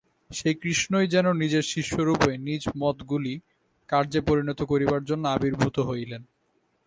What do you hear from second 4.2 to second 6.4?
পরিণত করিবার জন্য আবির্ভূত হইলেন।